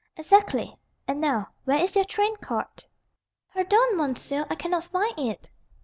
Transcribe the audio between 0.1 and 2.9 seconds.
"Exactly. And now, where is your train card?"